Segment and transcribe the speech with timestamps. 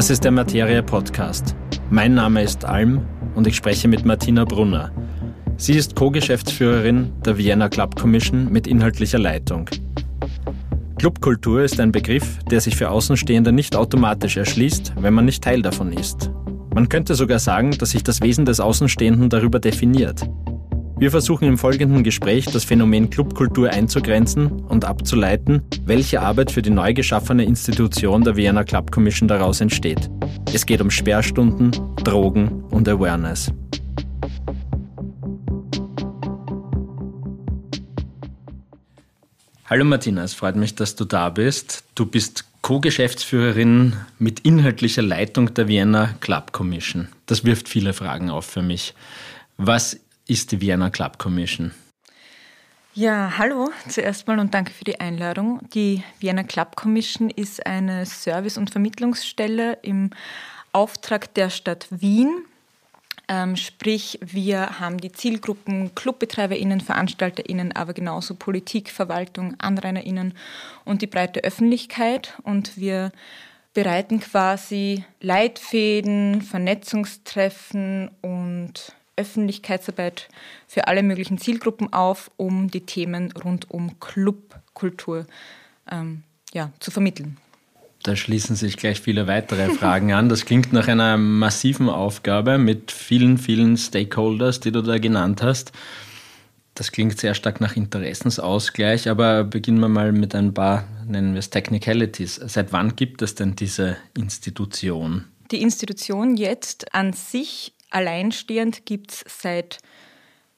[0.00, 1.54] Das ist der Materie Podcast.
[1.90, 3.02] Mein Name ist Alm
[3.34, 4.90] und ich spreche mit Martina Brunner.
[5.58, 9.68] Sie ist Co-Geschäftsführerin der Vienna Club Commission mit inhaltlicher Leitung.
[10.96, 15.60] Clubkultur ist ein Begriff, der sich für Außenstehende nicht automatisch erschließt, wenn man nicht Teil
[15.60, 16.30] davon ist.
[16.74, 20.26] Man könnte sogar sagen, dass sich das Wesen des Außenstehenden darüber definiert.
[21.00, 26.68] Wir versuchen im folgenden Gespräch das Phänomen Clubkultur einzugrenzen und abzuleiten, welche Arbeit für die
[26.68, 30.10] neu geschaffene Institution der Vienna Club Commission daraus entsteht.
[30.52, 31.70] Es geht um Sperrstunden,
[32.04, 33.50] Drogen und Awareness.
[39.64, 41.82] Hallo Martina, es freut mich, dass du da bist.
[41.94, 47.08] Du bist Co-Geschäftsführerin mit inhaltlicher Leitung der Vienna Club Commission.
[47.24, 48.92] Das wirft viele Fragen auf für mich.
[49.56, 49.98] Was
[50.30, 51.72] ist die Vienna Club Commission?
[52.94, 55.60] Ja, hallo zuerst mal und danke für die Einladung.
[55.74, 60.10] Die Vienna Club Commission ist eine Service- und Vermittlungsstelle im
[60.72, 62.44] Auftrag der Stadt Wien.
[63.26, 70.34] Ähm, sprich, wir haben die Zielgruppen ClubbetreiberInnen, VeranstalterInnen, aber genauso Politik, Verwaltung, AnrainerInnen
[70.84, 72.34] und die breite Öffentlichkeit.
[72.44, 73.10] Und wir
[73.74, 80.28] bereiten quasi Leitfäden, Vernetzungstreffen und Öffentlichkeitsarbeit
[80.66, 85.26] für alle möglichen Zielgruppen auf, um die Themen rund um Clubkultur
[85.90, 87.36] ähm, ja, zu vermitteln.
[88.02, 90.30] Da schließen sich gleich viele weitere Fragen an.
[90.30, 95.72] Das klingt nach einer massiven Aufgabe mit vielen, vielen Stakeholders, die du da genannt hast.
[96.74, 101.40] Das klingt sehr stark nach Interessensausgleich, aber beginnen wir mal mit ein paar, nennen wir
[101.40, 102.36] es Technicalities.
[102.36, 105.26] Seit wann gibt es denn diese Institution?
[105.50, 109.78] Die Institution jetzt an sich alleinstehend gibt es seit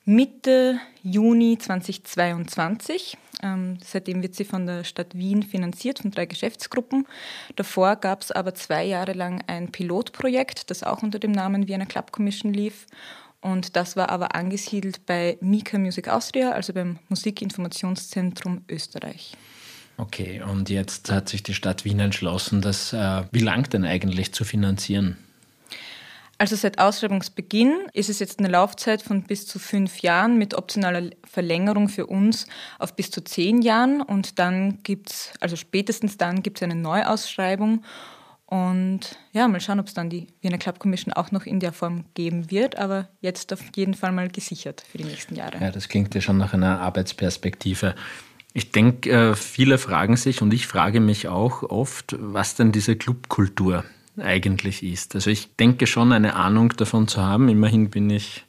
[0.04, 3.16] Mitte Juni 2022.
[3.42, 7.06] Ähm, seitdem wird sie von der Stadt Wien finanziert, von drei Geschäftsgruppen.
[7.56, 11.86] Davor gab es aber zwei Jahre lang ein Pilotprojekt, das auch unter dem Namen Vienna
[11.86, 12.86] Club Commission lief.
[13.40, 19.32] Und das war aber angesiedelt bei Mika Music Austria, also beim Musikinformationszentrum Österreich.
[19.96, 24.32] Okay, und jetzt hat sich die Stadt Wien entschlossen, das äh, wie lang denn eigentlich
[24.32, 25.16] zu finanzieren?
[26.42, 31.10] Also seit Ausschreibungsbeginn ist es jetzt eine Laufzeit von bis zu fünf Jahren mit optionaler
[31.24, 32.48] Verlängerung für uns
[32.80, 34.02] auf bis zu zehn Jahren.
[34.02, 37.84] Und dann gibt es, also spätestens dann gibt es eine Neuausschreibung.
[38.46, 41.72] Und ja, mal schauen, ob es dann die Wiener Club Commission auch noch in der
[41.72, 45.58] Form geben wird, aber jetzt auf jeden Fall mal gesichert für die nächsten Jahre.
[45.60, 47.94] Ja, das klingt ja schon nach einer Arbeitsperspektive.
[48.52, 52.96] Ich denke, äh, viele fragen sich und ich frage mich auch oft, was denn diese
[52.96, 53.84] Clubkultur
[54.18, 55.14] eigentlich ist.
[55.14, 57.48] Also ich denke schon eine Ahnung davon zu haben.
[57.48, 58.44] Immerhin bin ich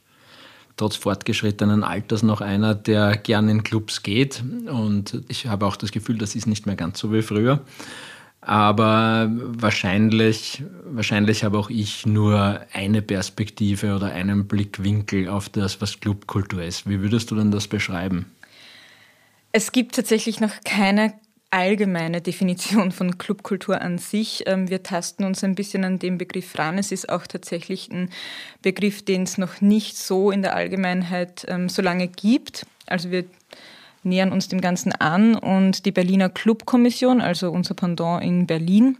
[0.76, 4.42] trotz fortgeschrittenen Alters noch einer, der gern in Clubs geht.
[4.66, 7.60] Und ich habe auch das Gefühl, das ist nicht mehr ganz so wie früher.
[8.40, 15.98] Aber wahrscheinlich, wahrscheinlich habe auch ich nur eine Perspektive oder einen Blickwinkel auf das, was
[16.00, 16.88] Clubkultur ist.
[16.88, 18.26] Wie würdest du denn das beschreiben?
[19.52, 21.14] Es gibt tatsächlich noch keine
[21.54, 24.42] allgemeine Definition von Clubkultur an sich.
[24.46, 26.78] Ähm, wir tasten uns ein bisschen an dem Begriff ran.
[26.78, 28.10] Es ist auch tatsächlich ein
[28.60, 32.66] Begriff, den es noch nicht so in der Allgemeinheit ähm, so lange gibt.
[32.86, 33.24] Also wir
[34.02, 38.98] nähern uns dem Ganzen an und die Berliner Clubkommission, also unser Pendant in Berlin,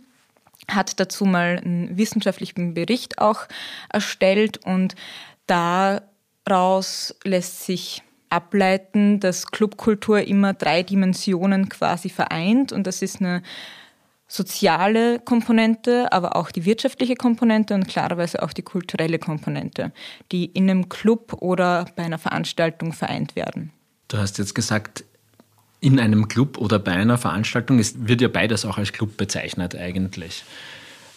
[0.69, 3.48] hat dazu mal einen wissenschaftlichen Bericht auch
[3.88, 4.94] erstellt und
[5.48, 13.42] daraus lässt sich ableiten, dass Clubkultur immer drei Dimensionen quasi vereint und das ist eine
[14.26, 19.92] soziale Komponente, aber auch die wirtschaftliche Komponente und klarerweise auch die kulturelle Komponente,
[20.32, 23.70] die in einem Club oder bei einer Veranstaltung vereint werden.
[24.08, 25.04] Du hast jetzt gesagt,
[25.80, 29.76] in einem Club oder bei einer Veranstaltung, es wird ja beides auch als Club bezeichnet
[29.76, 30.44] eigentlich.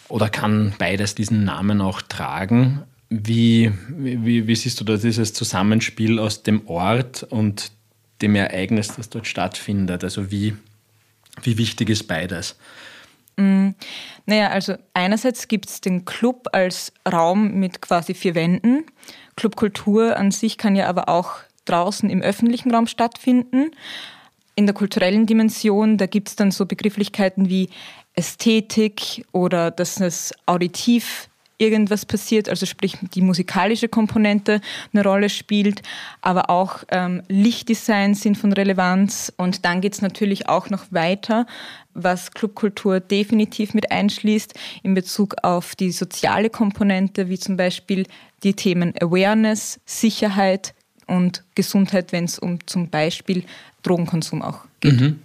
[0.08, 2.82] Oder kann beides diesen Namen auch tragen?
[3.10, 7.72] Wie, wie, wie siehst du da dieses Zusammenspiel aus dem Ort und
[8.20, 10.04] dem Ereignis, das dort stattfindet?
[10.04, 10.56] Also wie,
[11.42, 12.56] wie wichtig ist beides?
[13.36, 13.70] Mm,
[14.26, 18.84] naja, also einerseits gibt es den Club als Raum mit quasi vier Wänden.
[19.36, 23.70] Clubkultur an sich kann ja aber auch draußen im öffentlichen Raum stattfinden.
[24.54, 27.70] In der kulturellen Dimension, da gibt es dann so Begrifflichkeiten wie
[28.14, 31.27] Ästhetik oder dass es auditiv
[31.58, 34.60] irgendwas passiert, also sprich die musikalische Komponente
[34.92, 35.82] eine Rolle spielt,
[36.22, 41.46] aber auch ähm, Lichtdesigns sind von Relevanz und dann geht es natürlich auch noch weiter,
[41.94, 48.06] was Clubkultur definitiv mit einschließt in Bezug auf die soziale Komponente, wie zum Beispiel
[48.44, 50.74] die Themen Awareness, Sicherheit
[51.06, 53.44] und Gesundheit, wenn es um zum Beispiel
[53.82, 55.00] Drogenkonsum auch geht.
[55.00, 55.20] Mhm.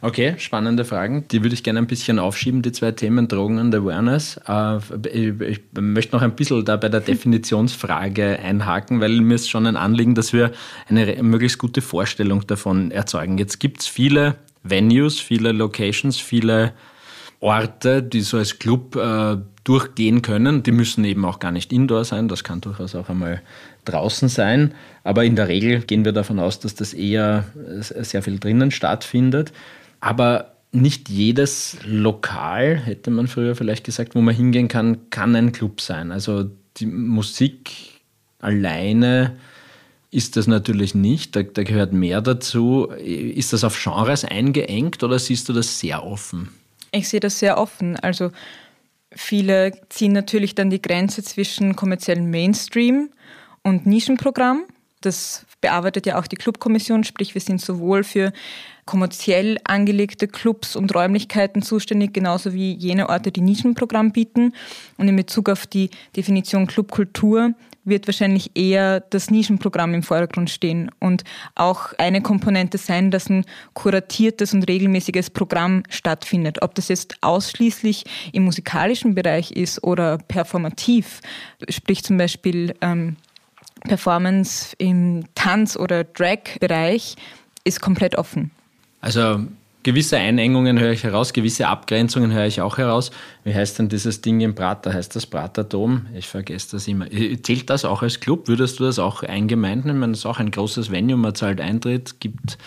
[0.00, 1.26] Okay, spannende Fragen.
[1.28, 4.40] Die würde ich gerne ein bisschen aufschieben, die zwei Themen Drogen und Awareness.
[4.46, 4.78] Äh,
[5.12, 9.76] ich möchte noch ein bisschen da bei der Definitionsfrage einhaken, weil mir ist schon ein
[9.76, 10.52] Anliegen, dass wir
[10.88, 13.38] eine möglichst gute Vorstellung davon erzeugen.
[13.38, 16.74] Jetzt gibt es viele Venues, viele Locations, viele
[17.40, 20.62] Orte, die so als Club äh, durchgehen können.
[20.62, 23.42] Die müssen eben auch gar nicht indoor sein, das kann durchaus auch einmal
[23.84, 24.74] draußen sein.
[25.02, 27.46] Aber in der Regel gehen wir davon aus, dass das eher
[27.80, 29.52] sehr viel drinnen stattfindet.
[30.00, 35.52] Aber nicht jedes Lokal, hätte man früher vielleicht gesagt, wo man hingehen kann, kann ein
[35.52, 36.12] Club sein.
[36.12, 37.70] Also die Musik
[38.38, 39.36] alleine
[40.10, 41.36] ist das natürlich nicht.
[41.36, 42.86] Da, da, gehört mehr dazu.
[42.86, 46.50] Ist das auf Genres eingeengt oder siehst du das sehr offen?
[46.92, 47.96] Ich sehe das sehr offen.
[47.96, 48.30] Also
[49.12, 53.10] viele ziehen natürlich dann die Grenze zwischen kommerziellem Mainstream
[53.62, 54.64] und Nischenprogramm.
[55.00, 58.32] Das bearbeitet ja auch die Clubkommission, sprich wir sind sowohl für
[58.88, 64.54] kommerziell angelegte Clubs und Räumlichkeiten zuständig, genauso wie jene Orte, die Nischenprogramm bieten.
[64.96, 67.52] Und in Bezug auf die Definition Clubkultur
[67.84, 71.24] wird wahrscheinlich eher das Nischenprogramm im Vordergrund stehen und
[71.54, 73.44] auch eine Komponente sein, dass ein
[73.74, 76.62] kuratiertes und regelmäßiges Programm stattfindet.
[76.62, 81.20] Ob das jetzt ausschließlich im musikalischen Bereich ist oder performativ,
[81.68, 83.16] sprich zum Beispiel ähm,
[83.82, 87.16] Performance im Tanz- oder Drag-Bereich,
[87.64, 88.50] ist komplett offen.
[89.00, 89.40] Also
[89.82, 93.10] gewisse Einengungen höre ich heraus, gewisse Abgrenzungen höre ich auch heraus.
[93.44, 94.92] Wie heißt denn dieses Ding im Prater?
[94.92, 96.06] Heißt das Praterdom?
[96.14, 97.06] Ich vergesse das immer.
[97.10, 98.48] Zählt das auch als Club?
[98.48, 100.12] Würdest du das auch eingemeint nehmen?
[100.12, 102.58] Das ist auch ein großes Venue, man zahlt Eintritt, gibt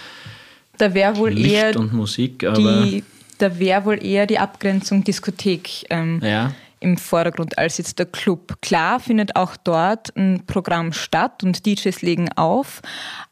[0.78, 2.44] da wohl Licht eher und Musik.
[2.44, 3.04] Aber die,
[3.38, 5.86] da wäre wohl eher die Abgrenzung Diskothek.
[5.90, 6.52] Ähm, ja
[6.82, 8.58] im Vordergrund als jetzt der Club.
[8.62, 12.82] Klar findet auch dort ein Programm statt und DJs legen auf,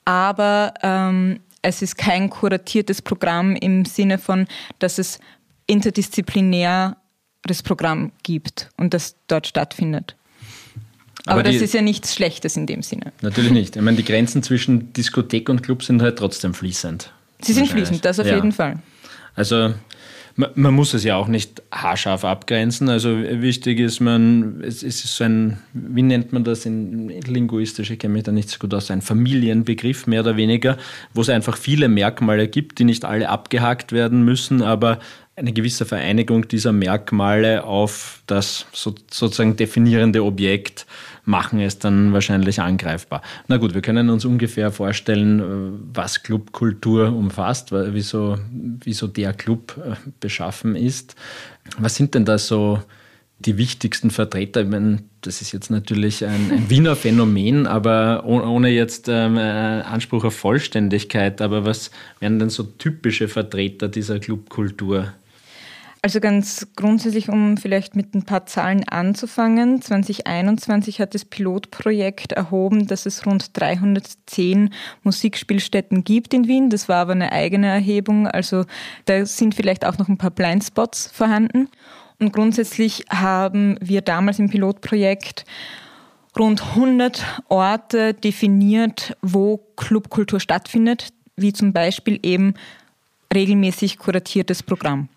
[0.05, 4.47] aber ähm, es ist kein kuratiertes Programm im Sinne von,
[4.79, 5.19] dass es
[5.67, 6.95] interdisziplinäres
[7.63, 10.15] Programm gibt und das dort stattfindet.
[11.25, 13.11] Aber, Aber das ist ja nichts Schlechtes in dem Sinne.
[13.21, 13.75] Natürlich nicht.
[13.75, 17.11] Ich meine, die Grenzen zwischen Diskothek und Club sind halt trotzdem fließend.
[17.41, 18.35] Sie sind fließend, das auf ja.
[18.35, 18.79] jeden Fall.
[19.35, 19.73] Also
[20.35, 22.89] man, muss es ja auch nicht haarscharf abgrenzen.
[22.89, 27.99] Also wichtig ist, man, es, ist so ein, wie nennt man das in linguistisch, ich
[27.99, 30.77] kenne mich da nicht so gut aus, ein Familienbegriff mehr oder weniger,
[31.13, 34.99] wo es einfach viele Merkmale gibt, die nicht alle abgehakt werden müssen, aber
[35.39, 40.85] eine gewisse Vereinigung dieser Merkmale auf das sozusagen definierende Objekt
[41.25, 43.21] machen es dann wahrscheinlich angreifbar.
[43.47, 49.77] Na gut, wir können uns ungefähr vorstellen, äh, was Clubkultur umfasst, wieso, wieso der Club
[49.77, 51.15] äh, beschaffen ist.
[51.77, 52.81] Was sind denn da so
[53.39, 54.61] die wichtigsten Vertreter?
[54.61, 59.41] Ich meine, das ist jetzt natürlich ein, ein Wiener Phänomen, aber ohne jetzt ähm, äh,
[59.41, 61.41] Anspruch auf Vollständigkeit.
[61.41, 65.13] Aber was wären denn so typische Vertreter dieser Clubkultur?
[66.01, 69.81] Also ganz grundsätzlich, um vielleicht mit ein paar Zahlen anzufangen.
[69.81, 74.69] 2021 hat das Pilotprojekt erhoben, dass es rund 310
[75.03, 76.69] Musikspielstätten gibt in Wien.
[76.69, 78.27] Das war aber eine eigene Erhebung.
[78.27, 78.63] Also
[79.05, 81.67] da sind vielleicht auch noch ein paar Blindspots vorhanden.
[82.17, 85.43] Und grundsätzlich haben wir damals im Pilotprojekt
[86.37, 92.53] rund 100 Orte definiert, wo Clubkultur stattfindet, wie zum Beispiel eben
[93.33, 95.09] regelmäßig kuratiertes Programm.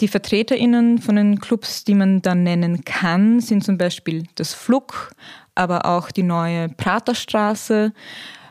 [0.00, 5.12] Die VertreterInnen von den Clubs, die man dann nennen kann, sind zum Beispiel das Flug,
[5.54, 7.94] aber auch die neue Praterstraße.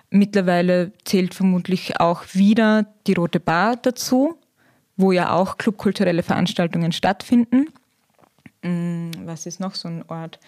[0.10, 4.40] Mittlerweile zählt vermutlich auch wieder die Rote Bar dazu,
[4.98, 7.68] wo ja auch clubkulturelle Veranstaltungen stattfinden.
[8.64, 10.40] Mm, was ist noch so ein Ort?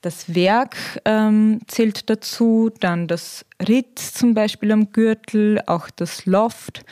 [0.00, 6.86] Das Werk ähm, zählt dazu, dann das Ritz zum Beispiel am Gürtel, auch das Loft,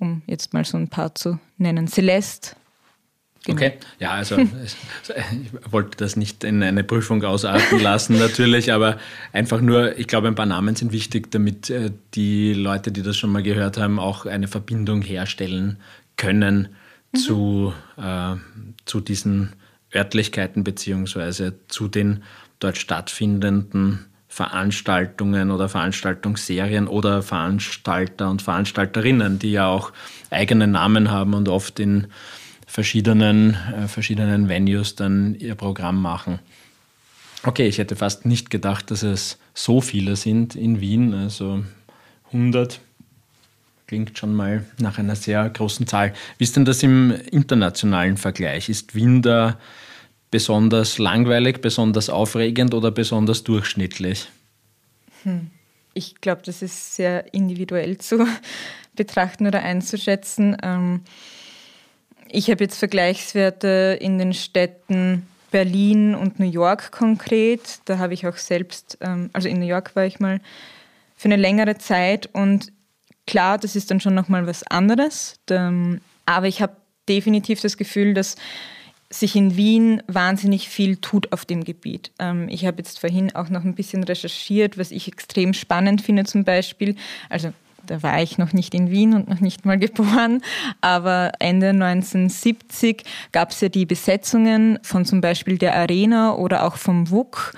[0.00, 1.86] um jetzt mal so ein paar zu nennen.
[1.86, 2.56] Celeste
[3.48, 3.62] Genau.
[3.62, 8.98] Okay, ja, also ich wollte das nicht in eine Prüfung ausarten lassen natürlich, aber
[9.32, 13.16] einfach nur, ich glaube, ein paar Namen sind wichtig, damit äh, die Leute, die das
[13.16, 15.78] schon mal gehört haben, auch eine Verbindung herstellen
[16.18, 16.68] können
[17.12, 17.18] mhm.
[17.18, 18.34] zu, äh,
[18.84, 19.54] zu diesen
[19.94, 22.24] Örtlichkeiten beziehungsweise zu den
[22.58, 29.90] dort stattfindenden Veranstaltungen oder Veranstaltungsserien oder Veranstalter und Veranstalterinnen, die ja auch
[30.28, 32.08] eigene Namen haben und oft in
[32.68, 36.38] verschiedenen, äh, verschiedenen Venues dann ihr Programm machen.
[37.42, 41.64] Okay, ich hätte fast nicht gedacht, dass es so viele sind in Wien, also
[42.26, 42.80] 100
[43.86, 46.12] klingt schon mal nach einer sehr großen Zahl.
[46.36, 48.68] Wie ist denn das im internationalen Vergleich?
[48.68, 49.58] Ist Wien da
[50.30, 54.28] besonders langweilig, besonders aufregend oder besonders durchschnittlich?
[55.22, 55.50] Hm.
[55.94, 58.26] Ich glaube, das ist sehr individuell zu
[58.94, 60.54] betrachten oder einzuschätzen.
[60.62, 61.00] Ähm,
[62.30, 67.80] ich habe jetzt Vergleichswerte in den Städten Berlin und New York konkret.
[67.86, 70.40] Da habe ich auch selbst, ähm, also in New York war ich mal
[71.16, 72.72] für eine längere Zeit und
[73.26, 75.40] klar, das ist dann schon nochmal was anderes.
[76.26, 76.76] Aber ich habe
[77.08, 78.36] definitiv das Gefühl, dass
[79.10, 82.12] sich in Wien wahnsinnig viel tut auf dem Gebiet.
[82.18, 86.24] Ähm, ich habe jetzt vorhin auch noch ein bisschen recherchiert, was ich extrem spannend finde
[86.24, 86.94] zum Beispiel.
[87.30, 87.52] Also
[87.88, 90.42] da war ich noch nicht in Wien und noch nicht mal geboren,
[90.80, 93.02] aber Ende 1970
[93.32, 97.54] gab es ja die Besetzungen von zum Beispiel der Arena oder auch vom WUK.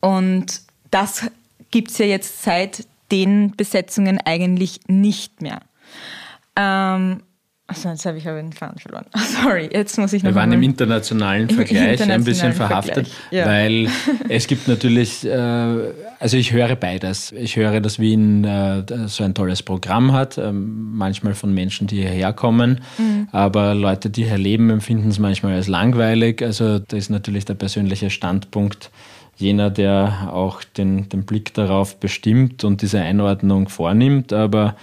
[0.00, 1.30] Und das
[1.70, 5.60] gibt es ja jetzt seit den Besetzungen eigentlich nicht mehr.
[6.56, 7.22] Ähm,
[7.72, 9.06] Achso, jetzt habe ich aber den Faden verloren.
[9.42, 10.30] Sorry, jetzt muss ich noch.
[10.30, 13.46] Wir waren im internationalen Vergleich internationalen ein bisschen verhaftet, ja.
[13.46, 13.88] weil
[14.28, 15.38] es gibt natürlich, äh,
[16.18, 17.32] also ich höre beides.
[17.32, 21.96] Ich höre, dass Wien äh, so ein tolles Programm hat, ähm, manchmal von Menschen, die
[21.96, 23.28] hierher kommen, mhm.
[23.32, 26.42] aber Leute, die hier leben, empfinden es manchmal als langweilig.
[26.42, 28.90] Also da ist natürlich der persönliche Standpunkt
[29.36, 34.76] jener, der auch den, den Blick darauf bestimmt und diese Einordnung vornimmt, aber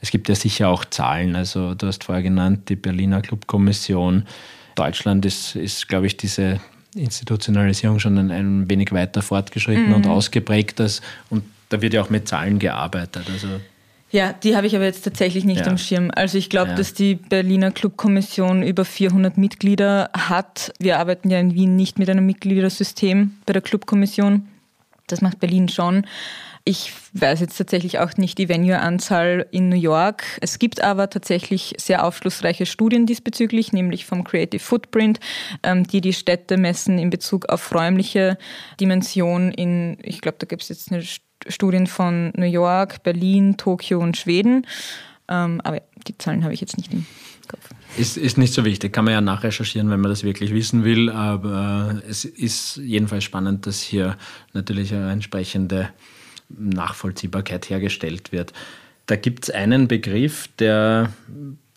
[0.00, 1.36] es gibt ja sicher auch Zahlen.
[1.36, 4.26] Also du hast vorher genannt, die Berliner Clubkommission.
[4.74, 6.60] Deutschland ist, ist glaube ich, diese
[6.94, 9.94] Institutionalisierung schon ein, ein wenig weiter fortgeschritten mhm.
[9.94, 10.80] und ausgeprägt.
[11.30, 13.26] und da wird ja auch mit Zahlen gearbeitet.
[13.32, 13.48] Also
[14.12, 15.66] ja, die habe ich aber jetzt tatsächlich nicht ja.
[15.66, 16.10] am Schirm.
[16.14, 16.76] Also ich glaube, ja.
[16.76, 20.72] dass die Berliner Clubkommission über 400 Mitglieder hat.
[20.78, 24.46] Wir arbeiten ja in Wien nicht mit einem Mitgliedersystem bei der Clubkommission.
[25.06, 26.06] Das macht Berlin schon.
[26.68, 30.24] Ich weiß jetzt tatsächlich auch nicht die Venue-Anzahl in New York.
[30.40, 35.20] Es gibt aber tatsächlich sehr aufschlussreiche Studien diesbezüglich, nämlich vom Creative Footprint,
[35.62, 38.36] ähm, die die Städte messen in Bezug auf räumliche
[38.80, 41.04] Dimension in, ich glaube, da gibt es jetzt eine
[41.46, 44.66] Studien von New York, Berlin, Tokio und Schweden.
[45.28, 47.06] Ähm, aber die Zahlen habe ich jetzt nicht im
[47.46, 47.70] Kopf.
[47.96, 51.10] Ist, ist nicht so wichtig, kann man ja nachrecherchieren, wenn man das wirklich wissen will.
[51.10, 54.16] Aber es ist jedenfalls spannend, dass hier
[54.52, 55.90] natürlich eine entsprechende
[56.48, 58.52] Nachvollziehbarkeit hergestellt wird.
[59.06, 61.12] Da gibt es einen Begriff, der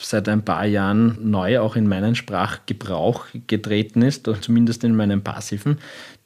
[0.01, 5.21] seit ein paar Jahren neu auch in meinen Sprachgebrauch getreten ist, oder zumindest in meinem
[5.21, 5.77] passiven,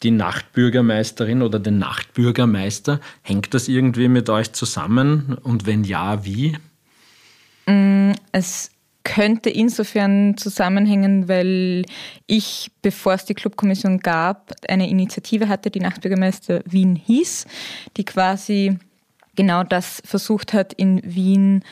[0.04, 3.00] die Nachtbürgermeisterin oder den Nachtbürgermeister.
[3.22, 6.58] Hängt das irgendwie mit euch zusammen und wenn ja, wie?
[7.66, 8.70] Mm, es
[9.04, 11.84] könnte insofern zusammenhängen, weil
[12.26, 17.46] ich, bevor es die Clubkommission gab, eine Initiative hatte, die Nachtbürgermeister Wien hieß,
[17.98, 18.78] die quasi
[19.36, 21.64] genau das versucht hat, in Wien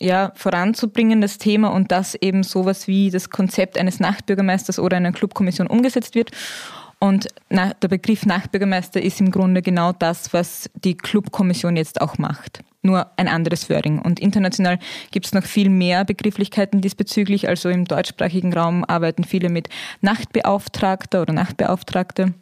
[0.00, 5.12] ja, voranzubringen, das Thema, und dass eben sowas wie das Konzept eines Nachtbürgermeisters oder einer
[5.12, 6.30] Clubkommission umgesetzt wird.
[7.00, 12.62] Und der Begriff Nachtbürgermeister ist im Grunde genau das, was die Clubkommission jetzt auch macht
[12.82, 13.98] nur ein anderes Wording.
[13.98, 14.78] Und international
[15.10, 17.48] gibt es noch viel mehr Begrifflichkeiten diesbezüglich.
[17.48, 19.68] Also im deutschsprachigen Raum arbeiten viele mit
[20.00, 22.34] Nachtbeauftragter oder Nachtbeauftragte.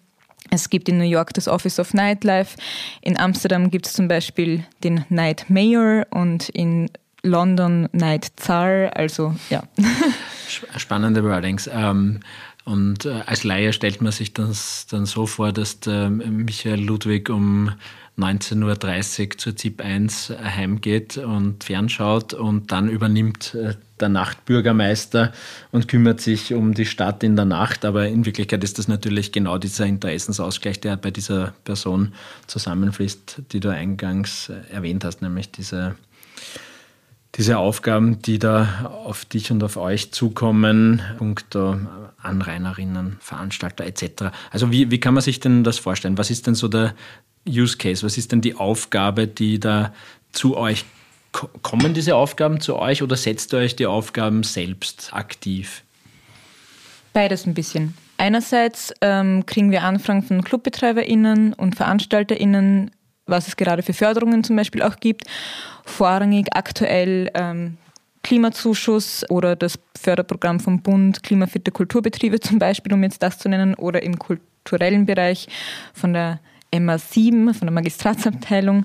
[0.50, 2.56] Es gibt in New York das Office of Nightlife.
[3.02, 6.90] In Amsterdam gibt es zum Beispiel den Night Mayor und in
[7.22, 8.90] London Night Tsar.
[8.94, 9.64] Also ja.
[10.76, 11.68] Spannende Wordings.
[11.70, 12.20] Ähm,
[12.68, 17.30] und äh, als Laie stellt man sich das dann so vor, dass der Michael Ludwig
[17.30, 17.72] um
[18.18, 25.32] 19.30 Uhr zur ZIP 1 heimgeht und fernschaut und dann übernimmt äh, der Nachtbürgermeister
[25.72, 27.86] und kümmert sich um die Stadt in der Nacht.
[27.86, 32.12] Aber in Wirklichkeit ist das natürlich genau dieser Interessensausgleich, der bei dieser Person
[32.48, 35.94] zusammenfließt, die du eingangs äh, erwähnt hast, nämlich diese,
[37.38, 41.78] diese Aufgaben, die da auf dich und auf euch zukommen, punkto
[42.20, 44.24] Anrainerinnen, Veranstalter etc.
[44.50, 46.18] Also wie, wie kann man sich denn das vorstellen?
[46.18, 46.94] Was ist denn so der,
[47.48, 48.04] Use Case?
[48.04, 49.92] Was ist denn die Aufgabe, die da
[50.32, 50.84] zu euch
[51.62, 55.82] kommen diese Aufgaben zu euch oder setzt ihr euch die Aufgaben selbst aktiv?
[57.12, 57.94] Beides ein bisschen.
[58.16, 62.90] Einerseits ähm, kriegen wir Anfragen von ClubbetreiberInnen und VeranstalterInnen,
[63.28, 65.24] was es gerade für Förderungen zum Beispiel auch gibt.
[65.84, 67.76] Vorrangig aktuell ähm,
[68.22, 73.74] Klimazuschuss oder das Förderprogramm vom Bund Klimafitte Kulturbetriebe zum Beispiel, um jetzt das zu nennen,
[73.74, 75.48] oder im kulturellen Bereich
[75.94, 76.40] von der
[76.72, 78.84] MA7 von der Magistratsabteilung.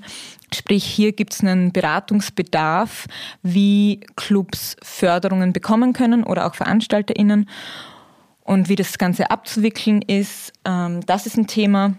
[0.53, 3.07] Sprich, hier gibt es einen Beratungsbedarf,
[3.41, 7.49] wie Clubs Förderungen bekommen können oder auch VeranstalterInnen.
[8.43, 11.95] Und wie das Ganze abzuwickeln ist, ähm, das ist ein Thema.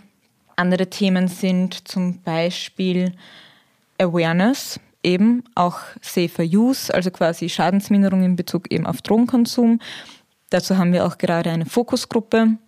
[0.57, 3.13] Andere Themen sind zum Beispiel
[3.99, 9.81] Awareness, eben auch Safer Use, also quasi Schadensminderung in Bezug eben auf Drogenkonsum.
[10.51, 12.59] Dazu haben wir auch gerade eine Fokusgruppe,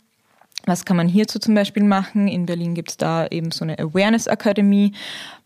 [0.67, 2.27] was kann man hierzu zum Beispiel machen?
[2.27, 4.93] In Berlin gibt es da eben so eine Awareness-Akademie,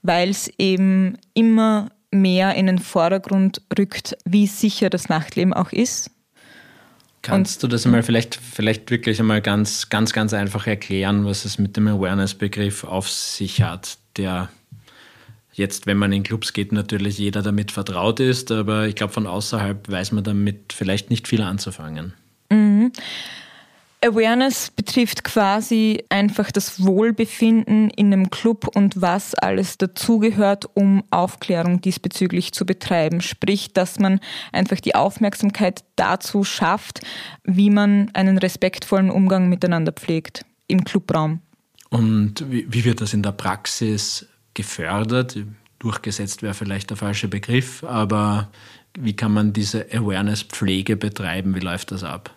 [0.02, 6.10] weil es eben immer mehr in den Vordergrund rückt, wie sicher das Nachtleben auch ist.
[7.22, 11.44] Kannst Und, du das einmal vielleicht, vielleicht wirklich einmal ganz, ganz, ganz einfach erklären, was
[11.44, 14.48] es mit dem Awareness-Begriff auf sich hat, der
[15.52, 19.26] jetzt, wenn man in Clubs geht, natürlich jeder damit vertraut ist, aber ich glaube, von
[19.26, 22.14] außerhalb weiß man damit vielleicht nicht viel anzufangen.
[22.50, 22.92] Mhm.
[24.02, 31.82] Awareness betrifft quasi einfach das Wohlbefinden in einem Club und was alles dazugehört, um Aufklärung
[31.82, 33.20] diesbezüglich zu betreiben.
[33.20, 34.20] Sprich, dass man
[34.52, 37.00] einfach die Aufmerksamkeit dazu schafft,
[37.44, 41.40] wie man einen respektvollen Umgang miteinander pflegt im Clubraum.
[41.90, 45.36] Und wie wird das in der Praxis gefördert?
[45.78, 48.48] Durchgesetzt wäre vielleicht der falsche Begriff, aber
[48.98, 51.54] wie kann man diese Awareness-Pflege betreiben?
[51.54, 52.34] Wie läuft das ab?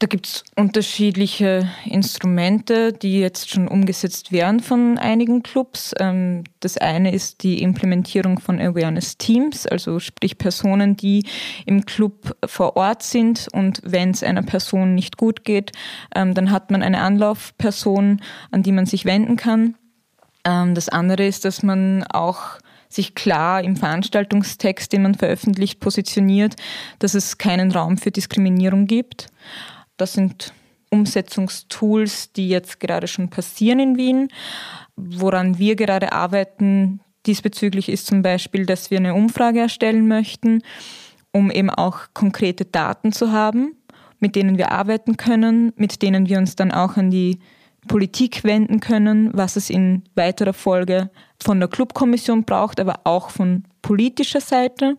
[0.00, 5.92] Da gibt es unterschiedliche Instrumente, die jetzt schon umgesetzt werden von einigen Clubs.
[5.98, 11.26] Ähm, das eine ist die Implementierung von Awareness-Teams, also sprich Personen, die
[11.66, 15.72] im Club vor Ort sind und wenn es einer Person nicht gut geht,
[16.14, 18.20] ähm, dann hat man eine Anlaufperson,
[18.52, 19.74] an die man sich wenden kann.
[20.44, 26.54] Ähm, das andere ist, dass man auch sich klar im Veranstaltungstext, den man veröffentlicht, positioniert,
[27.00, 29.26] dass es keinen Raum für Diskriminierung gibt.
[29.98, 30.54] Das sind
[30.90, 34.28] Umsetzungstools, die jetzt gerade schon passieren in Wien.
[34.96, 40.62] Woran wir gerade arbeiten diesbezüglich ist zum Beispiel, dass wir eine Umfrage erstellen möchten,
[41.32, 43.76] um eben auch konkrete Daten zu haben,
[44.18, 47.38] mit denen wir arbeiten können, mit denen wir uns dann auch an die
[47.86, 51.10] Politik wenden können, was es in weiterer Folge
[51.42, 54.96] von der Clubkommission braucht, aber auch von politischer Seite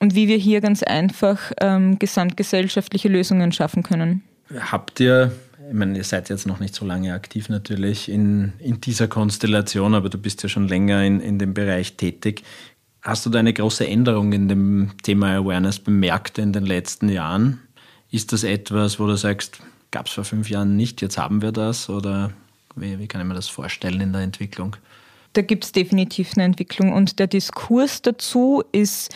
[0.00, 4.22] und wie wir hier ganz einfach ähm, gesamtgesellschaftliche Lösungen schaffen können.
[4.58, 5.32] Habt ihr,
[5.68, 9.94] ich meine, ihr seid jetzt noch nicht so lange aktiv natürlich in, in dieser Konstellation,
[9.94, 12.42] aber du bist ja schon länger in, in dem Bereich tätig.
[13.02, 17.60] Hast du da eine große Änderung in dem Thema Awareness bemerkt in den letzten Jahren?
[18.10, 21.52] Ist das etwas, wo du sagst, gab es vor fünf Jahren nicht, jetzt haben wir
[21.52, 21.88] das?
[21.90, 22.32] Oder
[22.74, 24.76] wie, wie kann ich mir das vorstellen in der Entwicklung?
[25.34, 29.14] Da gibt es definitiv eine Entwicklung und der Diskurs dazu ist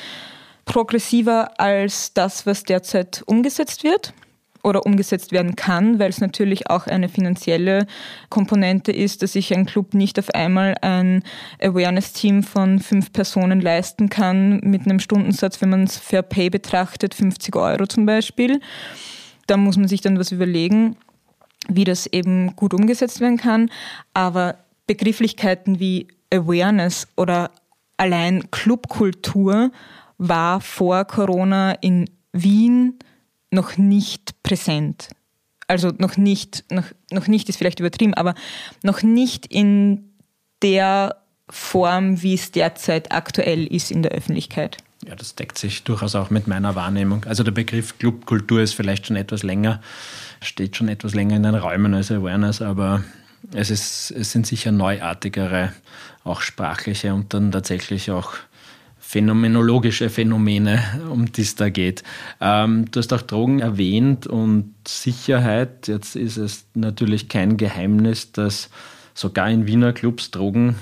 [0.64, 4.14] progressiver als das, was derzeit umgesetzt wird
[4.62, 7.86] oder umgesetzt werden kann, weil es natürlich auch eine finanzielle
[8.28, 11.22] Komponente ist, dass sich ein Club nicht auf einmal ein
[11.60, 17.14] Awareness-Team von fünf Personen leisten kann mit einem Stundensatz, wenn man es Fair Pay betrachtet,
[17.14, 18.60] 50 Euro zum Beispiel.
[19.46, 20.96] Da muss man sich dann was überlegen,
[21.68, 23.70] wie das eben gut umgesetzt werden kann.
[24.14, 27.50] Aber Begrifflichkeiten wie Awareness oder
[27.96, 29.70] allein Clubkultur
[30.28, 32.98] war vor Corona in Wien
[33.50, 35.08] noch nicht präsent.
[35.66, 38.34] Also noch nicht, noch, noch nicht ist vielleicht übertrieben, aber
[38.82, 40.12] noch nicht in
[40.62, 41.16] der
[41.50, 44.76] Form, wie es derzeit aktuell ist in der Öffentlichkeit.
[45.04, 47.24] Ja, das deckt sich durchaus auch mit meiner Wahrnehmung.
[47.24, 49.82] Also der Begriff Clubkultur ist vielleicht schon etwas länger,
[50.40, 53.02] steht schon etwas länger in den Räumen als Awareness, aber
[53.52, 55.72] es, ist, es sind sicher neuartigere,
[56.22, 58.34] auch sprachliche und dann tatsächlich auch
[59.12, 62.02] phänomenologische Phänomene, um die es da geht.
[62.40, 65.86] Ähm, du hast auch Drogen erwähnt und Sicherheit.
[65.86, 68.70] Jetzt ist es natürlich kein Geheimnis, dass
[69.12, 70.76] sogar in Wiener Clubs Drogen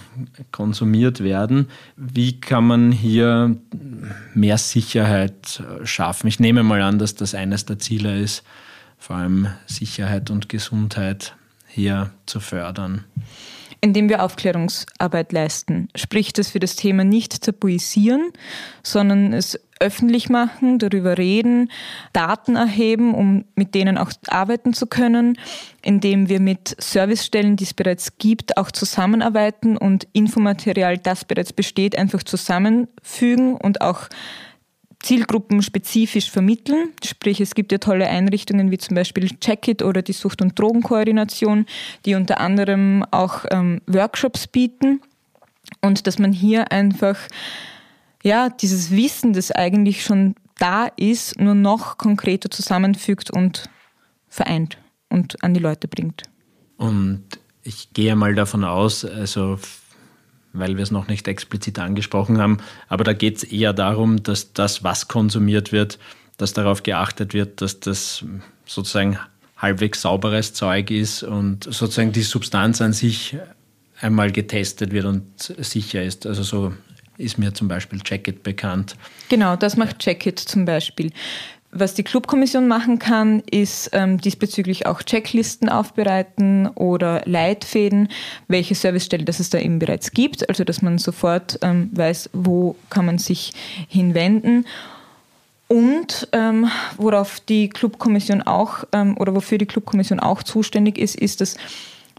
[0.52, 1.70] konsumiert werden.
[1.96, 3.56] Wie kann man hier
[4.32, 6.28] mehr Sicherheit schaffen?
[6.28, 8.44] Ich nehme mal an, dass das eines der Ziele ist,
[8.96, 11.34] vor allem Sicherheit und Gesundheit
[11.66, 13.04] hier zu fördern
[13.80, 15.88] indem wir Aufklärungsarbeit leisten.
[15.94, 18.30] Sprich, dass wir das Thema nicht tabuisieren,
[18.82, 21.70] sondern es öffentlich machen, darüber reden,
[22.12, 25.38] Daten erheben, um mit denen auch arbeiten zu können,
[25.82, 31.96] indem wir mit Servicestellen, die es bereits gibt, auch zusammenarbeiten und Infomaterial, das bereits besteht,
[31.96, 34.08] einfach zusammenfügen und auch
[35.02, 36.90] Zielgruppen spezifisch vermitteln.
[37.04, 41.66] Sprich, es gibt ja tolle Einrichtungen wie zum Beispiel Checkit oder die Sucht- und Drogenkoordination,
[42.04, 45.00] die unter anderem auch ähm, Workshops bieten.
[45.80, 47.16] Und dass man hier einfach
[48.22, 53.70] ja, dieses Wissen, das eigentlich schon da ist, nur noch konkreter zusammenfügt und
[54.28, 56.24] vereint und an die Leute bringt.
[56.76, 57.24] Und
[57.62, 59.58] ich gehe mal davon aus, also
[60.52, 62.58] weil wir es noch nicht explizit angesprochen haben.
[62.88, 65.98] Aber da geht es eher darum, dass das, was konsumiert wird,
[66.36, 68.24] dass darauf geachtet wird, dass das
[68.66, 69.18] sozusagen
[69.56, 73.36] halbwegs sauberes Zeug ist und sozusagen die Substanz an sich
[74.00, 76.26] einmal getestet wird und sicher ist.
[76.26, 76.72] Also so
[77.18, 78.96] ist mir zum Beispiel Jacket bekannt.
[79.28, 81.12] Genau, das macht Jacket zum Beispiel.
[81.72, 88.08] Was die Clubkommission machen kann, ist ähm, diesbezüglich auch Checklisten aufbereiten oder Leitfäden,
[88.48, 92.74] welche Servicestelle das es da eben bereits gibt, also dass man sofort ähm, weiß, wo
[92.90, 93.52] kann man sich
[93.88, 94.66] hinwenden.
[95.68, 101.40] Und ähm, worauf die Clubkommission auch ähm, oder wofür die Clubkommission auch zuständig ist, ist,
[101.40, 101.56] dass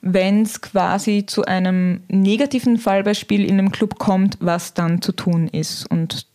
[0.02, 5.50] wenn es quasi zu einem negativen Fallbeispiel in einem Club kommt, was dann zu tun
[5.50, 5.86] ist.
[5.92, 6.28] Und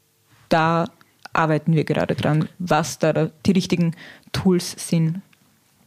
[0.50, 0.86] da
[1.36, 3.94] arbeiten wir gerade dran, was da die richtigen
[4.32, 5.20] Tools sind.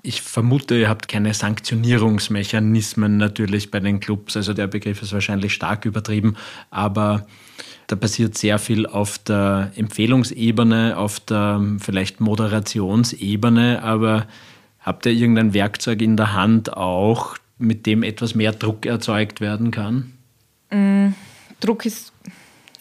[0.01, 4.37] Ich vermute, ihr habt keine Sanktionierungsmechanismen natürlich bei den Clubs.
[4.37, 6.37] Also der Begriff ist wahrscheinlich stark übertrieben,
[6.69, 7.27] aber
[7.87, 13.83] da passiert sehr viel auf der Empfehlungsebene, auf der vielleicht Moderationsebene.
[13.83, 14.27] Aber
[14.79, 19.71] habt ihr irgendein Werkzeug in der Hand auch, mit dem etwas mehr Druck erzeugt werden
[19.71, 20.13] kann?
[20.71, 21.09] Mm,
[21.59, 22.13] Druck ist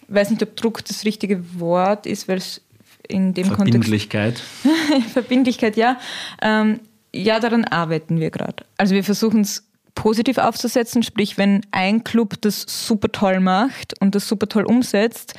[0.08, 2.62] weiß nicht, ob Druck das richtige Wort ist, weil es
[3.08, 4.42] in dem Verbindlichkeit.
[4.62, 5.10] Kontext.
[5.12, 5.98] Verbindlichkeit, ja.
[6.42, 6.80] Ähm,
[7.14, 8.64] ja, daran arbeiten wir gerade.
[8.76, 14.14] Also wir versuchen es positiv aufzusetzen, sprich, wenn ein Club das super toll macht und
[14.14, 15.34] das super toll umsetzt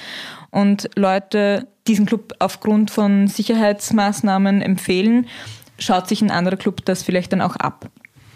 [0.52, 5.28] und Leute diesen Club aufgrund von Sicherheitsmaßnahmen empfehlen,
[5.78, 7.90] schaut sich ein anderer Club das vielleicht dann auch ab.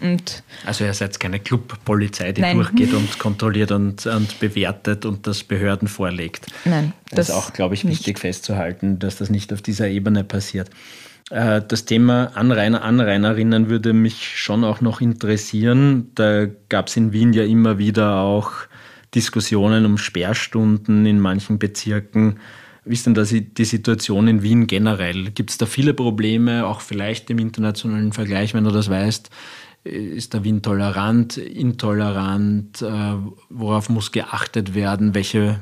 [0.03, 2.57] Und also ihr seid keine Clubpolizei, die Nein.
[2.57, 6.47] durchgeht und kontrolliert und, und bewertet und das Behörden vorlegt.
[6.65, 6.91] Nein.
[7.09, 8.19] Das, das ist auch, glaube ich, wichtig nicht.
[8.19, 10.69] festzuhalten, dass das nicht auf dieser Ebene passiert.
[11.29, 16.11] Äh, das Thema Anrainer, Anrainerinnen würde mich schon auch noch interessieren.
[16.15, 18.51] Da gab es in Wien ja immer wieder auch
[19.15, 22.39] Diskussionen um Sperrstunden in manchen Bezirken.
[22.85, 25.31] Wie ist denn da die Situation in Wien generell?
[25.31, 29.29] Gibt es da viele Probleme, auch vielleicht im internationalen Vergleich, wenn du das weißt?
[29.83, 33.13] Ist der Wien tolerant, intolerant, äh,
[33.49, 35.59] worauf muss geachtet werden, welche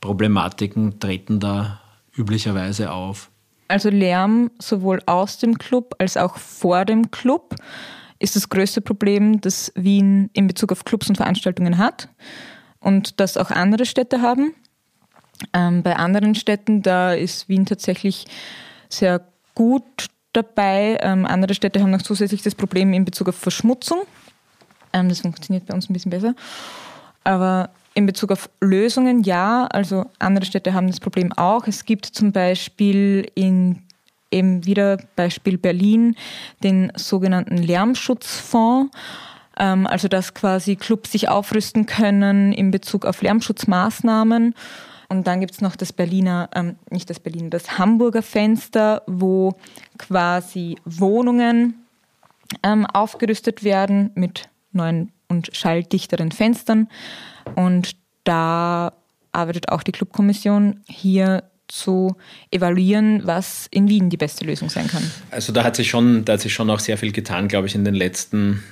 [0.00, 1.80] Problematiken treten da
[2.16, 3.30] üblicherweise auf?
[3.68, 7.54] Also Lärm sowohl aus dem Club als auch vor dem Club
[8.18, 12.08] ist das größte Problem, das Wien in Bezug auf Clubs und Veranstaltungen hat
[12.80, 14.54] und das auch andere Städte haben.
[15.52, 18.26] Ähm, bei anderen Städten, da ist Wien tatsächlich
[18.88, 20.98] sehr gut dabei.
[21.00, 24.02] Ähm, andere Städte haben noch zusätzlich das Problem in Bezug auf Verschmutzung.
[24.92, 26.34] Ähm, das funktioniert bei uns ein bisschen besser.
[27.24, 31.66] Aber in Bezug auf Lösungen, ja, also andere Städte haben das Problem auch.
[31.66, 33.82] Es gibt zum Beispiel in
[34.30, 36.16] eben wieder Beispiel Berlin
[36.62, 38.94] den sogenannten Lärmschutzfonds.
[39.56, 44.54] Ähm, also dass quasi Clubs sich aufrüsten können in Bezug auf Lärmschutzmaßnahmen.
[45.08, 49.54] Und dann gibt es noch das Berliner, ähm, nicht das Berliner, das Hamburger Fenster, wo
[49.98, 51.86] quasi Wohnungen
[52.62, 56.88] ähm, aufgerüstet werden mit neuen und schalldichteren Fenstern.
[57.54, 58.92] Und da
[59.32, 62.16] arbeitet auch die Clubkommission hier zu
[62.50, 65.10] evaluieren, was in Wien die beste Lösung sein kann.
[65.30, 67.74] Also da hat sich schon, da hat sich schon auch sehr viel getan, glaube ich,
[67.74, 68.62] in den letzten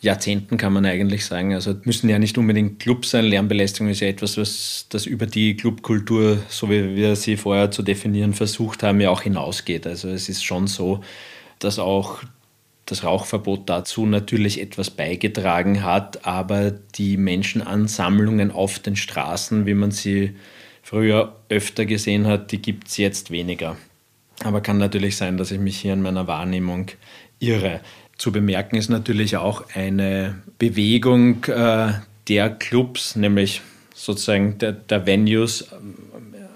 [0.00, 1.54] Jahrzehnten kann man eigentlich sagen.
[1.54, 3.24] Also müssen ja nicht unbedingt Clubs sein.
[3.24, 7.82] Lärmbelästigung ist ja etwas, was das über die Clubkultur, so wie wir sie vorher zu
[7.82, 9.86] definieren versucht haben, ja auch hinausgeht.
[9.86, 11.02] Also es ist schon so,
[11.58, 12.22] dass auch
[12.86, 19.90] das Rauchverbot dazu natürlich etwas beigetragen hat, aber die Menschenansammlungen auf den Straßen, wie man
[19.90, 20.36] sie
[20.82, 23.76] früher öfter gesehen hat, die gibt es jetzt weniger.
[24.44, 26.86] Aber kann natürlich sein, dass ich mich hier in meiner Wahrnehmung
[27.40, 27.80] irre.
[28.18, 31.92] Zu bemerken ist natürlich auch eine Bewegung äh,
[32.28, 33.60] der Clubs, nämlich
[33.94, 35.66] sozusagen der, der Venues äh,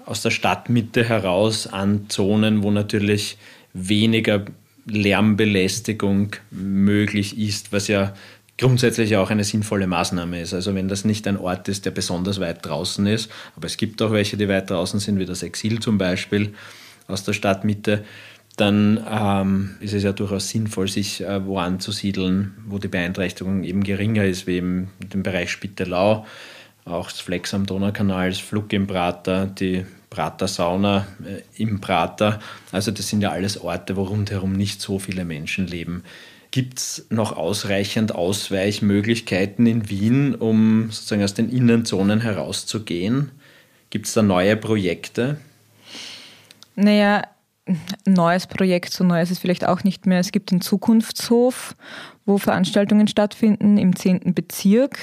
[0.05, 3.37] aus der Stadtmitte heraus an Zonen, wo natürlich
[3.73, 4.45] weniger
[4.85, 8.13] Lärmbelästigung möglich ist, was ja
[8.57, 10.53] grundsätzlich auch eine sinnvolle Maßnahme ist.
[10.53, 14.01] Also wenn das nicht ein Ort ist, der besonders weit draußen ist, aber es gibt
[14.01, 16.53] auch welche, die weit draußen sind, wie das Exil zum Beispiel
[17.07, 18.03] aus der Stadtmitte,
[18.57, 23.83] dann ähm, ist es ja durchaus sinnvoll, sich äh, wo anzusiedeln, wo die Beeinträchtigung eben
[23.83, 26.25] geringer ist, wie eben im Bereich Spittelau,
[26.85, 32.39] auch das Flex am Donaukanal, das Flug im Prater, die Prater Sauna äh, im Prater.
[32.71, 36.03] Also das sind ja alles Orte, wo rundherum nicht so viele Menschen leben.
[36.51, 43.31] Gibt es noch ausreichend Ausweichmöglichkeiten in Wien, um sozusagen aus den Innenzonen herauszugehen?
[43.89, 45.37] Gibt es da neue Projekte?
[46.75, 47.23] Naja,
[48.05, 50.19] neues Projekt, so neu ist es vielleicht auch nicht mehr.
[50.19, 51.75] Es gibt den Zukunftshof,
[52.25, 54.33] wo Veranstaltungen stattfinden im 10.
[54.33, 54.99] Bezirk,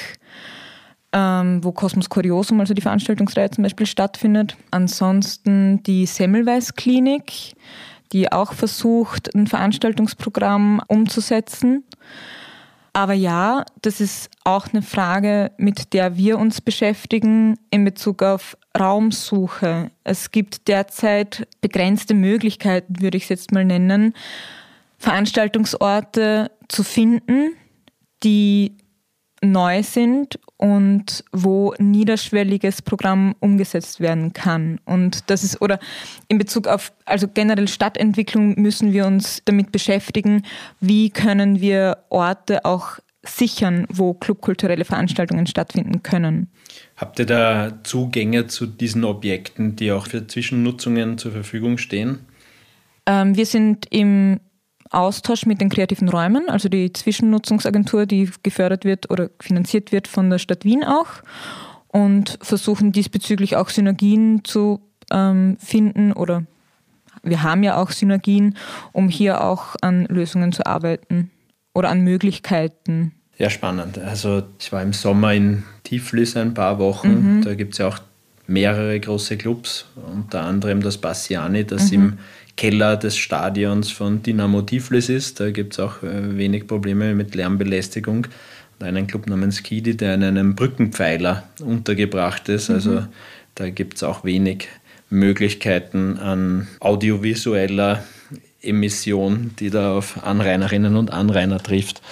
[1.12, 4.56] ähm, wo Cosmos Curiosum, also die Veranstaltungsreihe zum Beispiel, stattfindet.
[4.70, 7.54] Ansonsten die Semmelweis Klinik,
[8.12, 11.84] die auch versucht, ein Veranstaltungsprogramm umzusetzen.
[12.92, 18.57] Aber ja, das ist auch eine Frage, mit der wir uns beschäftigen in Bezug auf
[18.78, 19.90] Raumsuche.
[20.04, 24.14] Es gibt derzeit begrenzte Möglichkeiten, würde ich es jetzt mal nennen,
[24.98, 27.52] Veranstaltungsorte zu finden,
[28.22, 28.76] die
[29.40, 34.80] neu sind und wo niederschwelliges Programm umgesetzt werden kann.
[34.84, 35.78] Und das ist, oder
[36.26, 40.42] in Bezug auf, also generell Stadtentwicklung müssen wir uns damit beschäftigen,
[40.80, 42.98] wie können wir Orte auch
[43.28, 46.50] sichern, wo clubkulturelle Veranstaltungen stattfinden können.
[46.96, 52.20] Habt ihr da Zugänge zu diesen Objekten, die auch für Zwischennutzungen zur Verfügung stehen?
[53.06, 54.40] Ähm, wir sind im
[54.90, 60.30] Austausch mit den kreativen Räumen, also die Zwischennutzungsagentur, die gefördert wird oder finanziert wird von
[60.30, 61.08] der Stadt Wien auch
[61.88, 66.44] und versuchen diesbezüglich auch Synergien zu ähm, finden oder
[67.22, 68.56] wir haben ja auch Synergien,
[68.92, 71.30] um hier auch an Lösungen zu arbeiten
[71.74, 73.12] oder an Möglichkeiten.
[73.38, 73.98] Ja, spannend.
[73.98, 77.36] Also ich war im Sommer in Tiflis ein paar Wochen.
[77.36, 77.44] Mhm.
[77.44, 77.98] Da gibt es ja auch
[78.48, 81.94] mehrere große Clubs, unter anderem das Bassiani, das mhm.
[81.94, 82.18] im
[82.56, 85.38] Keller des Stadions von Dynamo Tiflis ist.
[85.38, 88.26] Da gibt es auch äh, wenig Probleme mit Lärmbelästigung.
[88.78, 92.70] Und einen Club namens Kidi, der in einem Brückenpfeiler untergebracht ist.
[92.70, 93.06] Also mhm.
[93.54, 94.68] da gibt es auch wenig
[95.10, 98.02] Möglichkeiten an audiovisueller
[98.60, 102.02] Emission, die da auf Anrainerinnen und Anrainer trifft.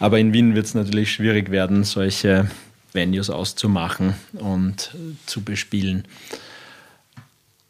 [0.00, 2.48] Aber in Wien wird es natürlich schwierig werden, solche
[2.92, 4.90] Venues auszumachen und
[5.26, 6.04] zu bespielen.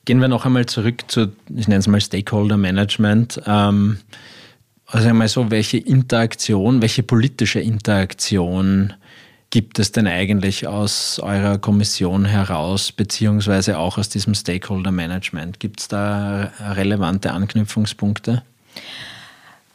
[0.04, 3.40] Gehen wir noch einmal zurück zu, ich nenne es mal Stakeholder Management.
[3.46, 3.98] Ähm,
[4.86, 8.94] also einmal so, welche Interaktion, welche politische Interaktion
[9.50, 15.60] gibt es denn eigentlich aus eurer Kommission heraus, beziehungsweise auch aus diesem Stakeholder Management?
[15.60, 18.42] Gibt es da relevante Anknüpfungspunkte?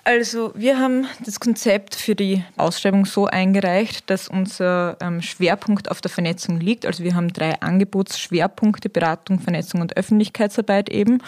[0.05, 6.01] Also wir haben das Konzept für die Ausschreibung so eingereicht, dass unser ähm, Schwerpunkt auf
[6.01, 6.85] der Vernetzung liegt.
[6.85, 11.23] Also wir haben drei Angebotsschwerpunkte, Beratung, Vernetzung und Öffentlichkeitsarbeit eben.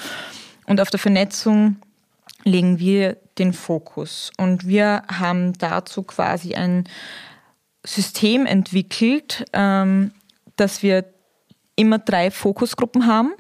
[0.65, 1.77] Und auf der Vernetzung
[2.43, 4.31] legen wir den Fokus.
[4.38, 6.83] Und wir haben dazu quasi ein
[7.85, 10.11] System entwickelt, ähm,
[10.57, 11.05] dass wir
[11.77, 13.33] immer drei Fokusgruppen haben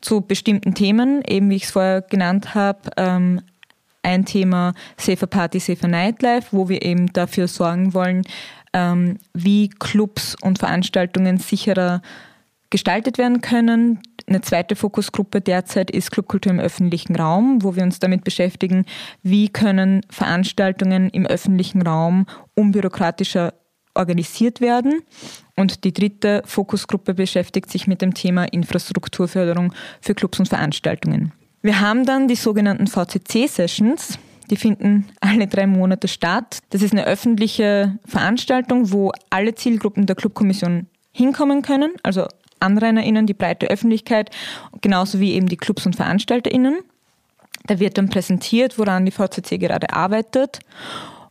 [0.00, 3.42] zu bestimmten Themen, eben wie ich es vorher genannt habe, ähm,
[4.02, 8.22] ein Thema Safer Party, Safer Nightlife, wo wir eben dafür sorgen wollen,
[8.72, 12.02] ähm, wie Clubs und Veranstaltungen sicherer
[12.70, 14.00] gestaltet werden können.
[14.26, 18.86] Eine zweite Fokusgruppe derzeit ist Clubkultur im öffentlichen Raum, wo wir uns damit beschäftigen,
[19.22, 23.52] wie können Veranstaltungen im öffentlichen Raum unbürokratischer
[23.94, 25.02] organisiert werden.
[25.56, 31.32] Und die dritte Fokusgruppe beschäftigt sich mit dem Thema Infrastrukturförderung für Clubs und Veranstaltungen.
[31.62, 34.18] Wir haben dann die sogenannten VCC-Sessions.
[34.50, 36.58] Die finden alle drei Monate statt.
[36.70, 42.26] Das ist eine öffentliche Veranstaltung, wo alle Zielgruppen der Clubkommission hinkommen können, also
[42.60, 44.30] AnrainerInnen, die breite Öffentlichkeit,
[44.80, 46.80] genauso wie eben die Clubs und VeranstalterInnen.
[47.66, 50.60] Da wird dann präsentiert, woran die VCC gerade arbeitet.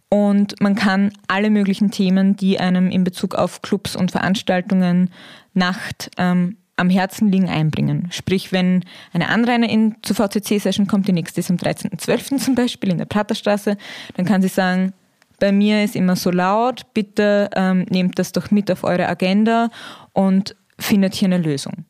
[0.09, 5.09] Und man kann alle möglichen Themen, die einem in Bezug auf Clubs und Veranstaltungen,
[5.53, 8.07] Nacht, ähm, am Herzen liegen, einbringen.
[8.11, 12.37] Sprich, wenn eine Anrainerin zur VCC-Session kommt, die nächste ist am 13.12.
[12.37, 13.77] zum Beispiel in der Praterstraße,
[14.15, 14.93] dann kann sie sagen,
[15.39, 19.69] bei mir ist immer so laut, bitte ähm, nehmt das doch mit auf eure Agenda
[20.13, 21.85] und findet hier eine Lösung.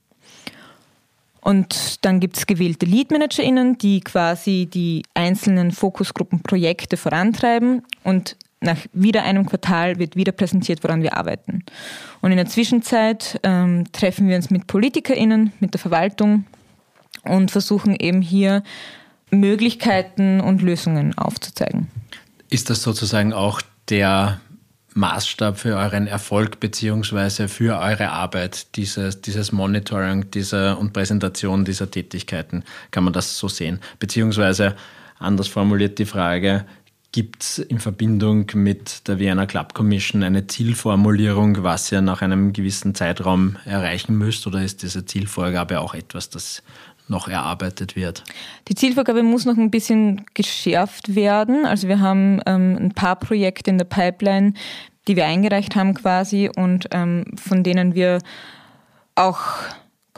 [1.42, 9.24] Und dann gibt es gewählte Lead-ManagerInnen, die quasi die einzelnen Fokusgruppenprojekte vorantreiben und nach wieder
[9.24, 11.64] einem Quartal wird wieder präsentiert, woran wir arbeiten.
[12.22, 16.46] Und in der Zwischenzeit ähm, treffen wir uns mit PolitikerInnen, mit der Verwaltung
[17.24, 18.64] und versuchen eben hier
[19.32, 21.88] Möglichkeiten und Lösungen aufzuzeigen.
[22.50, 24.40] Ist das sozusagen auch der
[24.94, 31.90] Maßstab für euren Erfolg beziehungsweise für eure Arbeit, dieses, dieses Monitoring dieser und Präsentation dieser
[31.90, 32.64] Tätigkeiten?
[32.92, 33.80] Kann man das so sehen?
[34.00, 34.76] Beziehungsweise
[35.18, 36.66] anders formuliert die Frage,
[37.14, 42.54] Gibt es in Verbindung mit der Vienna Club Commission eine Zielformulierung, was ihr nach einem
[42.54, 44.48] gewissen Zeitraum erreichen müsst?
[44.48, 46.64] Oder ist diese Zielvorgabe auch etwas, das
[47.10, 48.24] noch erarbeitet wird?
[48.70, 51.66] Die Zielvorgabe muss noch ein bisschen geschärft werden.
[51.66, 54.54] Also wir haben ähm, ein paar Projekte in der Pipeline,
[55.10, 58.20] die wir eingereicht haben quasi und ähm, von denen wir
[59.16, 59.42] auch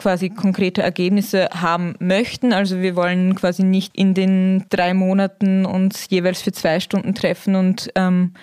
[0.04, 2.52] quasi konkrete Ergebnisse haben möchten.
[2.52, 7.54] Also wir wollen quasi nicht in den drei Monaten uns jeweils für zwei Stunden treffen
[7.54, 8.34] und ähm,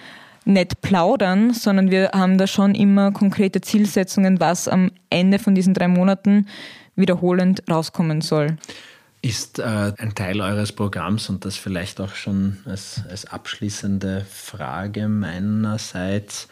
[0.43, 5.75] nett plaudern, sondern wir haben da schon immer konkrete Zielsetzungen, was am Ende von diesen
[5.75, 6.47] drei Monaten
[6.95, 8.57] wiederholend rauskommen soll.
[9.21, 15.07] Ist äh, ein Teil eures Programms und das vielleicht auch schon als, als abschließende Frage
[15.07, 16.47] meinerseits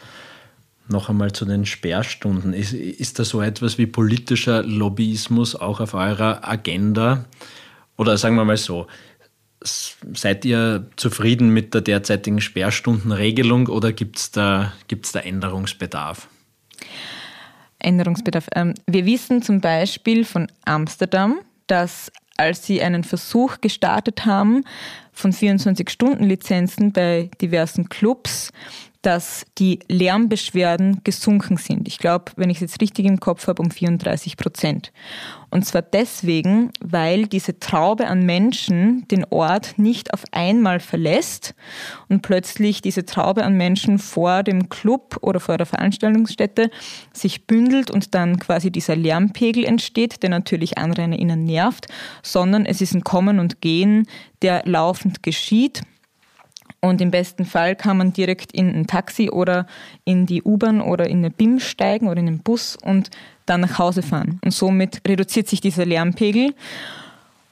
[0.90, 2.52] noch einmal zu den Sperrstunden.
[2.52, 7.24] Ist, ist da so etwas wie politischer Lobbyismus auch auf eurer Agenda?
[7.96, 8.86] Oder sagen wir mal so,
[9.62, 16.28] seid ihr zufrieden mit der derzeitigen Sperrstundenregelung oder gibt es da, gibt's da Änderungsbedarf?
[17.78, 18.48] Änderungsbedarf.
[18.54, 24.64] Ähm, wir wissen zum Beispiel von Amsterdam, dass als sie einen Versuch gestartet haben
[25.12, 28.50] von 24-Stunden-Lizenzen bei diversen Clubs,
[29.02, 31.88] dass die Lärmbeschwerden gesunken sind.
[31.88, 34.92] Ich glaube, wenn ich es jetzt richtig im Kopf habe, um 34 Prozent.
[35.50, 41.54] Und zwar deswegen, weil diese Traube an Menschen den Ort nicht auf einmal verlässt
[42.08, 46.70] und plötzlich diese Traube an Menschen vor dem Club oder vor der Veranstaltungsstätte
[47.12, 51.86] sich bündelt und dann quasi dieser Lärmpegel entsteht, der natürlich AnrainerInnen nervt,
[52.22, 54.06] sondern es ist ein Kommen und Gehen,
[54.42, 55.82] der laufend geschieht
[56.80, 59.66] und im besten Fall kann man direkt in ein Taxi oder
[60.04, 63.10] in die U-Bahn oder in eine BIM steigen oder in einen Bus und
[63.44, 64.40] dann nach Hause fahren.
[64.44, 66.54] Und somit reduziert sich dieser Lärmpegel.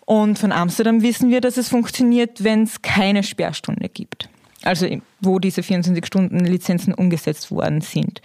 [0.07, 4.31] Und von Amsterdam wissen wir, dass es funktioniert, wenn es keine Sperrstunde gibt.
[4.62, 4.87] Also
[5.21, 8.23] wo diese 24-Stunden-Lizenzen umgesetzt worden sind.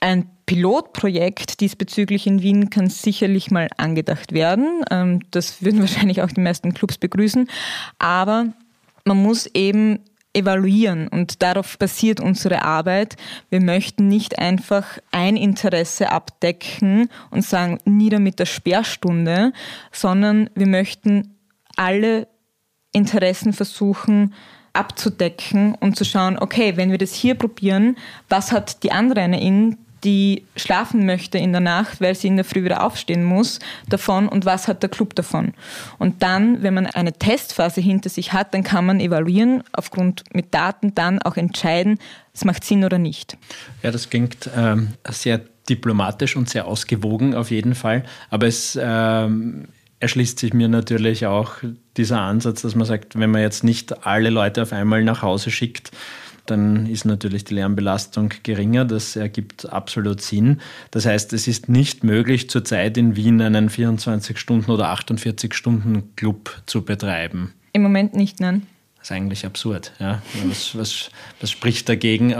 [0.00, 4.84] Ein Pilotprojekt diesbezüglich in Wien kann sicherlich mal angedacht werden.
[4.90, 7.48] Ähm, das würden wahrscheinlich auch die meisten Clubs begrüßen.
[7.98, 8.46] Aber
[9.04, 9.98] man muss eben
[10.38, 13.16] evaluieren und darauf basiert unsere Arbeit.
[13.50, 19.52] Wir möchten nicht einfach ein Interesse abdecken und sagen, nieder mit der Sperrstunde,
[19.92, 21.34] sondern wir möchten
[21.76, 22.28] alle
[22.92, 24.34] Interessen versuchen
[24.72, 27.96] abzudecken und zu schauen, okay, wenn wir das hier probieren,
[28.28, 32.44] was hat die andere in die schlafen möchte in der Nacht, weil sie in der
[32.44, 33.58] Früh wieder aufstehen muss,
[33.88, 35.54] davon und was hat der Club davon.
[35.98, 40.54] Und dann, wenn man eine Testphase hinter sich hat, dann kann man evaluieren, aufgrund mit
[40.54, 41.98] Daten dann auch entscheiden,
[42.32, 43.36] es macht Sinn oder nicht.
[43.82, 49.68] Ja, das klingt ähm, sehr diplomatisch und sehr ausgewogen auf jeden Fall, aber es ähm,
[50.00, 51.56] erschließt sich mir natürlich auch
[51.96, 55.50] dieser Ansatz, dass man sagt, wenn man jetzt nicht alle Leute auf einmal nach Hause
[55.50, 55.90] schickt,
[56.50, 58.84] dann ist natürlich die Lärmbelastung geringer.
[58.84, 60.60] Das ergibt absolut Sinn.
[60.90, 67.54] Das heißt, es ist nicht möglich, zurzeit in Wien einen 24-Stunden- oder 48-Stunden-Club zu betreiben.
[67.72, 68.66] Im Moment nicht, nein.
[68.96, 69.92] Das ist eigentlich absurd.
[69.98, 70.22] Ja?
[70.46, 72.34] Was, was, was spricht dagegen?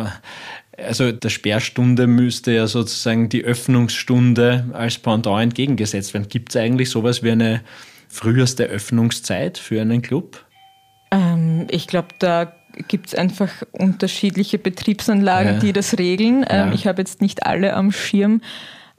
[0.76, 6.28] Also der Sperrstunde müsste ja sozusagen die Öffnungsstunde als Pendant entgegengesetzt werden.
[6.28, 7.62] Gibt es eigentlich sowas wie eine
[8.08, 10.44] früheste Öffnungszeit für einen Club?
[11.10, 12.52] Ähm, ich glaube, da
[12.88, 15.61] gibt es einfach unterschiedliche Betriebsanlagen, ja.
[15.61, 16.44] die das regeln.
[16.48, 16.72] Ähm, ja.
[16.72, 18.40] Ich habe jetzt nicht alle am Schirm.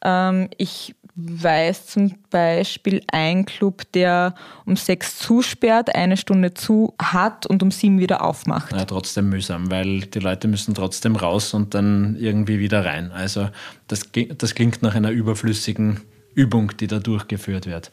[0.03, 7.45] Ähm, ich weiß zum Beispiel ein Club, der um sechs zusperrt, eine Stunde zu hat
[7.45, 8.71] und um sieben wieder aufmacht.
[8.71, 13.11] Ja, trotzdem mühsam, weil die Leute müssen trotzdem raus und dann irgendwie wieder rein.
[13.11, 13.49] Also
[13.87, 16.01] das, das klingt nach einer überflüssigen
[16.35, 17.91] Übung, die da durchgeführt wird.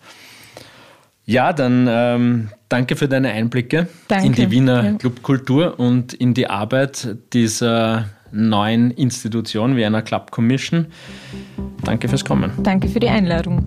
[1.26, 4.26] Ja, dann ähm, danke für deine Einblicke danke.
[4.26, 4.92] in die Wiener ja.
[4.92, 10.86] Clubkultur und in die Arbeit dieser neuen Institution Wiener Club Commission.
[11.82, 12.52] Danke fürs Kommen.
[12.62, 13.66] Danke für die Einladung.